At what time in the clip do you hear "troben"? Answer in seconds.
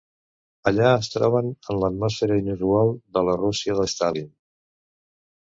1.15-1.51